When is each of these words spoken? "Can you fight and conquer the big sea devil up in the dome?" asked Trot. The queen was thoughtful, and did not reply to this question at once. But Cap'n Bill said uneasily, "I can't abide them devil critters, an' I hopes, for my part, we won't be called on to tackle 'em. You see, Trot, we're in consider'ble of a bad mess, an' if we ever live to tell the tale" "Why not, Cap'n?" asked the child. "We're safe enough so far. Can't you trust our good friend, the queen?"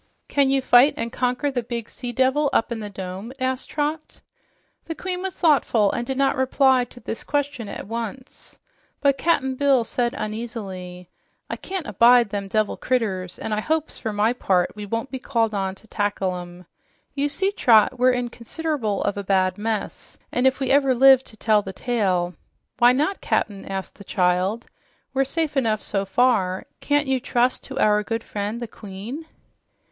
"Can 0.27 0.49
you 0.49 0.63
fight 0.63 0.95
and 0.97 1.11
conquer 1.13 1.51
the 1.51 1.61
big 1.61 1.87
sea 1.87 2.11
devil 2.11 2.49
up 2.53 2.71
in 2.71 2.79
the 2.79 2.89
dome?" 2.89 3.31
asked 3.39 3.69
Trot. 3.69 4.19
The 4.85 4.95
queen 4.95 5.21
was 5.21 5.35
thoughtful, 5.37 5.91
and 5.91 6.07
did 6.07 6.17
not 6.17 6.35
reply 6.35 6.85
to 6.85 6.99
this 6.99 7.23
question 7.23 7.69
at 7.69 7.85
once. 7.85 8.57
But 8.99 9.19
Cap'n 9.19 9.53
Bill 9.53 9.83
said 9.83 10.15
uneasily, 10.17 11.07
"I 11.51 11.55
can't 11.55 11.85
abide 11.85 12.29
them 12.31 12.47
devil 12.47 12.77
critters, 12.77 13.37
an' 13.37 13.53
I 13.53 13.59
hopes, 13.59 13.99
for 13.99 14.11
my 14.11 14.33
part, 14.33 14.71
we 14.75 14.87
won't 14.87 15.11
be 15.11 15.19
called 15.19 15.53
on 15.53 15.75
to 15.75 15.87
tackle 15.87 16.35
'em. 16.35 16.65
You 17.13 17.29
see, 17.29 17.51
Trot, 17.51 17.99
we're 17.99 18.09
in 18.09 18.29
consider'ble 18.31 19.03
of 19.03 19.17
a 19.17 19.23
bad 19.23 19.59
mess, 19.59 20.17
an' 20.31 20.47
if 20.47 20.59
we 20.59 20.71
ever 20.71 20.95
live 20.95 21.23
to 21.25 21.37
tell 21.37 21.61
the 21.61 21.73
tale" 21.73 22.33
"Why 22.79 22.91
not, 22.91 23.21
Cap'n?" 23.21 23.65
asked 23.67 23.99
the 23.99 24.03
child. 24.03 24.65
"We're 25.13 25.25
safe 25.25 25.55
enough 25.55 25.83
so 25.83 26.05
far. 26.05 26.65
Can't 26.79 27.05
you 27.05 27.19
trust 27.19 27.71
our 27.71 28.01
good 28.01 28.23
friend, 28.23 28.59
the 28.59 28.67
queen?" 28.67 29.27